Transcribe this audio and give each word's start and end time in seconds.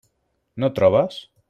No 0.63 0.71
trobes? 0.81 1.23